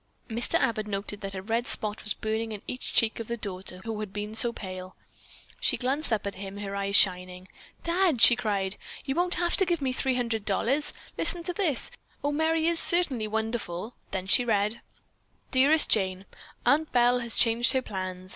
[0.29, 0.55] Mr.
[0.55, 3.99] Abbott noted that a red spot was burning in each cheek of the daughter who
[3.99, 4.95] had been so pale.
[5.59, 7.47] She glanced up at him, her eyes shining.
[7.83, 10.91] "Dad," she cried, "you won't have to give me $300.
[11.19, 11.91] Listen to this.
[12.23, 14.81] Oh, Merry is certainly wonderful!" Then she read:
[15.51, 16.25] "Dearest Jane:
[16.65, 18.29] Aunt Belle has changed her plans.